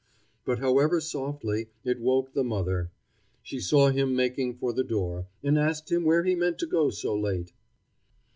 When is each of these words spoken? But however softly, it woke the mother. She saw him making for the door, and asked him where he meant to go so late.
But 0.45 0.57
however 0.57 0.99
softly, 0.99 1.67
it 1.83 1.99
woke 1.99 2.33
the 2.33 2.43
mother. 2.43 2.89
She 3.43 3.59
saw 3.59 3.91
him 3.91 4.15
making 4.15 4.55
for 4.57 4.73
the 4.73 4.83
door, 4.83 5.27
and 5.43 5.59
asked 5.59 5.91
him 5.91 6.05
where 6.05 6.23
he 6.23 6.33
meant 6.33 6.57
to 6.57 6.65
go 6.65 6.89
so 6.89 7.13
late. 7.15 7.53